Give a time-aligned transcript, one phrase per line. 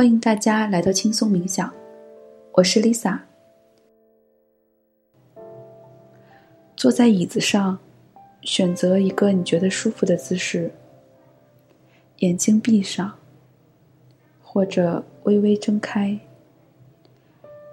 [0.00, 1.70] 欢迎大家来到轻松冥想，
[2.52, 3.18] 我是 Lisa。
[6.74, 7.78] 坐在椅子上，
[8.40, 10.72] 选择一个你觉得舒服的姿势，
[12.20, 13.14] 眼睛闭上，
[14.42, 16.18] 或者微微睁开，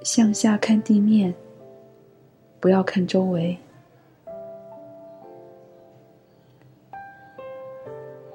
[0.03, 1.33] 向下看地面，
[2.59, 3.57] 不要看周围。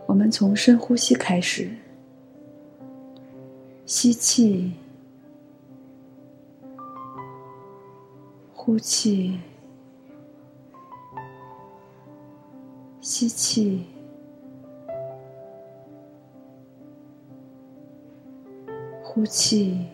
[0.07, 1.71] 我们从深呼吸开始。
[3.95, 4.73] 吸气，
[8.55, 9.39] 呼气，
[13.03, 13.85] 吸气，
[19.05, 19.85] 呼气。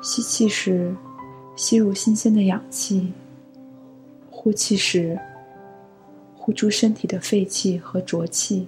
[0.00, 0.96] 吸气时，
[1.54, 3.12] 吸入新鲜的氧气；
[4.30, 5.20] 呼气时。
[6.42, 8.66] 呼出身体的废气和浊气，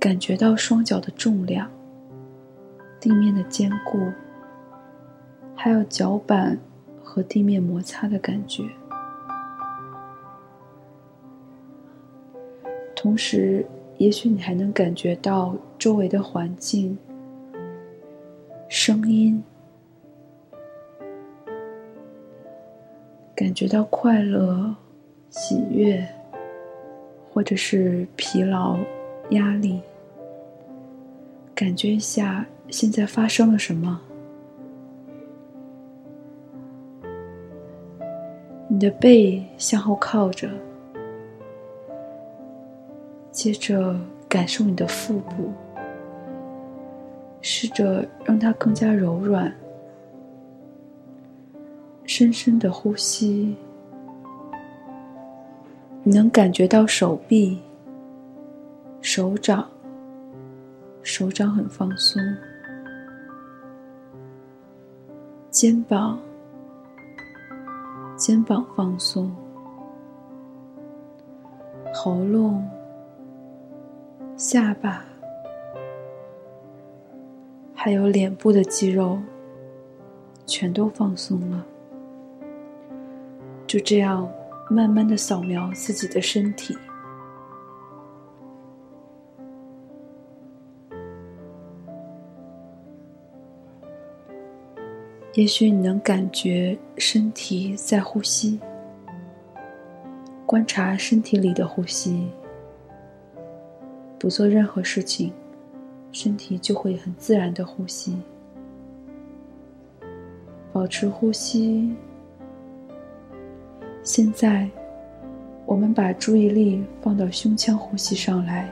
[0.00, 1.70] 感觉到双脚的重量、
[2.98, 3.98] 地面的坚固，
[5.54, 6.58] 还有脚板
[7.04, 8.64] 和地面摩擦的感觉。
[12.96, 13.64] 同时，
[13.98, 16.96] 也许你还能感觉到周围的环境、
[18.70, 19.44] 声音，
[23.36, 24.74] 感觉到快乐。
[25.30, 26.04] 喜悦，
[27.32, 28.76] 或者是疲劳、
[29.30, 29.80] 压力，
[31.54, 34.00] 感觉一下现在发生了什么。
[38.68, 40.50] 你的背向后靠着，
[43.30, 45.52] 接着感受你的腹部，
[47.40, 49.52] 试着让它更加柔软，
[52.04, 53.56] 深深的呼吸。
[56.02, 57.60] 你能感觉到手臂、
[59.02, 59.68] 手掌、
[61.02, 62.22] 手掌很放松，
[65.50, 66.18] 肩膀、
[68.16, 69.30] 肩膀放松，
[71.92, 72.66] 喉咙、
[74.38, 75.04] 下巴，
[77.74, 79.18] 还有脸部的肌肉，
[80.46, 81.66] 全都放松了。
[83.66, 84.26] 就这样。
[84.72, 86.78] 慢慢的扫描自己的身体，
[95.34, 98.60] 也许你能感觉身体在呼吸，
[100.46, 102.28] 观察身体里的呼吸，
[104.20, 105.32] 不做任何事情，
[106.12, 108.16] 身体就会很自然的呼吸，
[110.72, 111.92] 保持呼吸。
[114.02, 114.68] 现在，
[115.66, 118.68] 我们把注意力放到胸腔呼吸上来。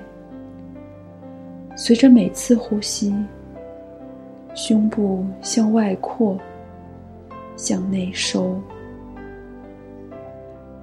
[1.76, 3.14] 随着每次呼吸，
[4.54, 6.36] 胸部向外扩，
[7.56, 8.58] 向内收，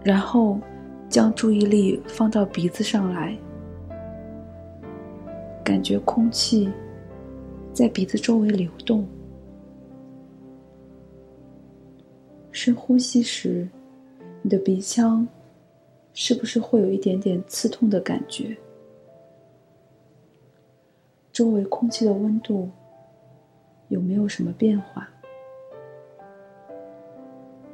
[0.04, 0.60] 然后
[1.10, 3.36] 将注意力放到鼻子上来，
[5.64, 6.72] 感觉空气
[7.74, 9.06] 在鼻子周围流动。
[12.52, 13.68] 深呼吸时。
[14.46, 15.28] 你的鼻腔
[16.14, 18.56] 是不是会有一点点刺痛的感觉？
[21.34, 22.70] 周围空气的温度
[23.88, 25.10] 有没有什么变化？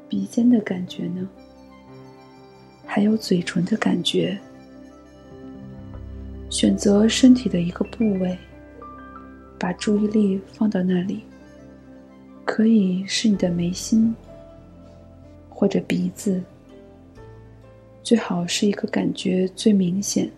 [0.07, 1.27] 鼻尖的感觉呢？
[2.85, 4.39] 还有嘴唇的感觉？
[6.49, 8.37] 选择身体的一个部位，
[9.59, 11.25] 把注意力放到那里，
[12.45, 14.15] 可以是你的眉心，
[15.49, 16.41] 或者鼻子。
[18.03, 20.29] 最好是一个感觉最明显、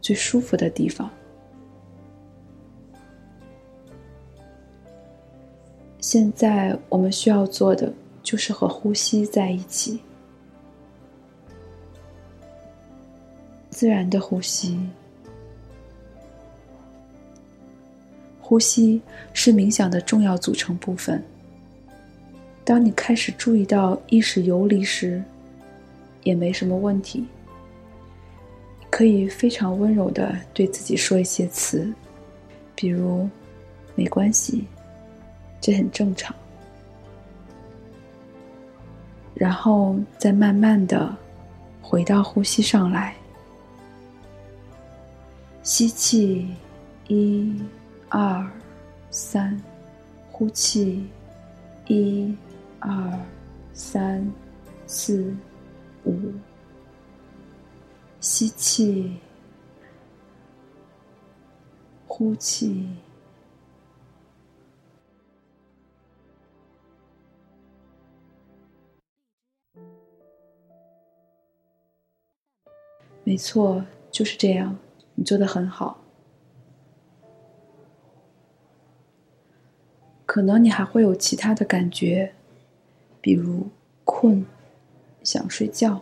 [0.00, 1.10] 最舒服的地方。
[6.00, 7.92] 现在我们需要做的
[8.22, 9.98] 就是和呼吸在一起，
[13.70, 14.78] 自然的呼吸。
[18.40, 19.02] 呼吸
[19.32, 21.20] 是冥想的重要组成部分。
[22.64, 25.20] 当你开始注意到意识游离时，
[26.26, 27.24] 也没什么问题，
[28.90, 31.88] 可以非常温柔的对自己说一些词，
[32.74, 33.28] 比如
[33.94, 34.64] “没关系，
[35.60, 36.34] 这很正常”，
[39.34, 41.16] 然后再慢慢的
[41.80, 43.14] 回到呼吸上来，
[45.62, 46.48] 吸气，
[47.06, 47.56] 一、
[48.08, 48.44] 二、
[49.10, 49.56] 三，
[50.32, 51.06] 呼气，
[51.86, 52.36] 一、
[52.80, 53.16] 二、
[53.72, 54.28] 三、
[54.88, 55.32] 四。
[56.06, 56.32] 五，
[58.20, 59.18] 吸气，
[62.06, 62.88] 呼气。
[73.24, 74.78] 没错，就是这样，
[75.16, 76.00] 你做的很好。
[80.24, 82.34] 可能你还会有其他的感觉，
[83.20, 83.68] 比如
[84.04, 84.46] 困、
[85.26, 86.00] 想睡觉，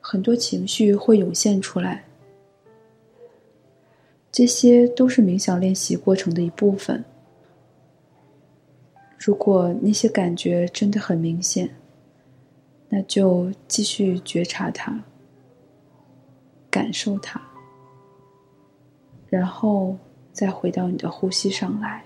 [0.00, 2.04] 很多情绪会涌现出来。
[4.32, 7.04] 这些都是冥想练习过程的一部分。
[9.18, 11.70] 如果那些感觉真的很明显，
[12.88, 15.00] 那就继续觉察它，
[16.68, 17.40] 感受它，
[19.28, 19.96] 然后
[20.32, 22.04] 再回到你的呼吸上来。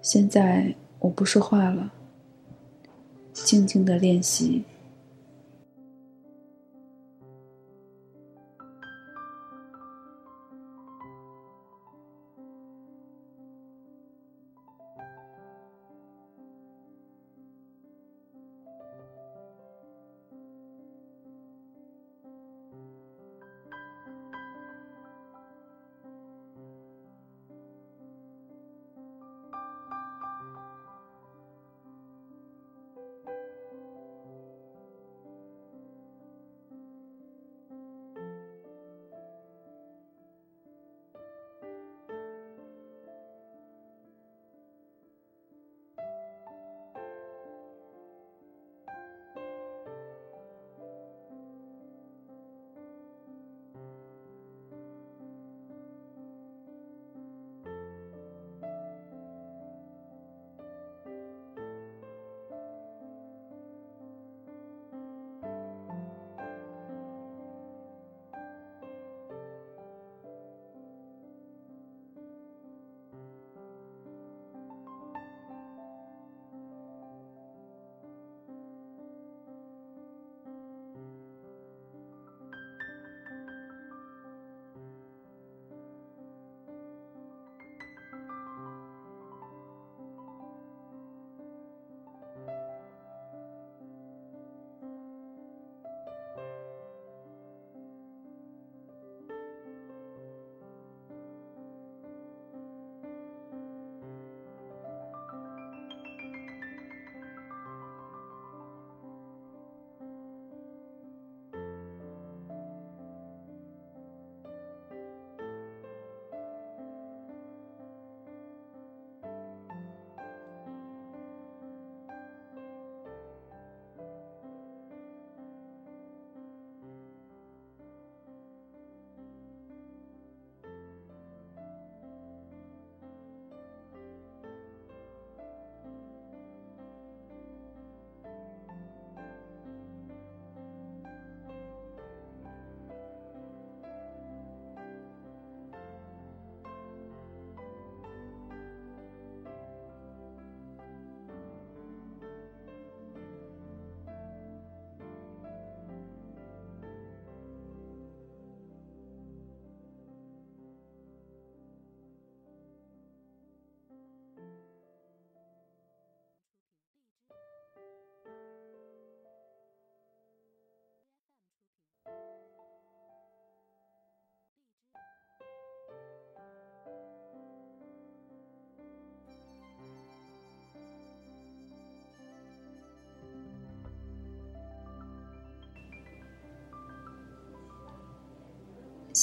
[0.00, 1.90] 现在我不说话了，
[3.32, 4.62] 静静的练习。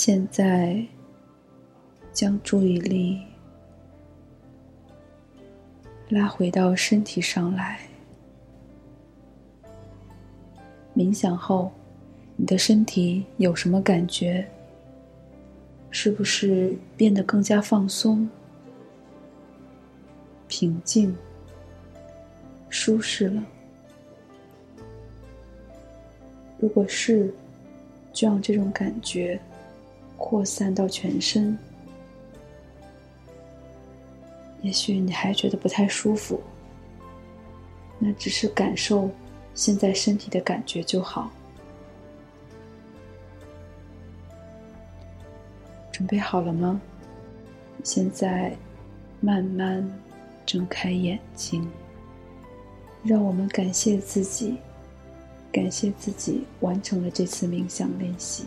[0.01, 0.81] 现在，
[2.13, 3.21] 将注意力
[6.07, 7.81] 拉回到身体上来。
[10.95, 11.69] 冥想后，
[12.37, 14.47] 你的身体有什么感觉？
[15.91, 18.29] 是不是变得更加放松、
[20.47, 21.13] 平静、
[22.69, 23.43] 舒适了？
[26.57, 27.33] 如果是，
[28.13, 29.37] 就让这种感觉。
[30.19, 31.57] 扩散到全身，
[34.61, 36.39] 也许你还觉得不太舒服，
[37.97, 39.09] 那只是感受
[39.55, 41.31] 现在身体的感觉就好。
[45.91, 46.79] 准备好了吗？
[47.83, 48.55] 现在
[49.21, 49.89] 慢慢
[50.45, 51.67] 睁开眼睛，
[53.03, 54.57] 让我们感谢自己，
[55.51, 58.45] 感谢自己完成了这次冥想练习。